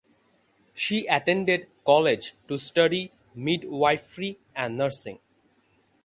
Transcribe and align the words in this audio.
She 0.73 1.05
attended 1.05 1.67
college 1.85 2.33
to 2.47 2.57
study 2.57 3.11
midwifery 3.35 4.39
and 4.55 4.75
nursing. 4.75 5.19